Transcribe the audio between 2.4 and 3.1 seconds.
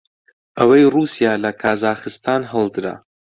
هەڵدرا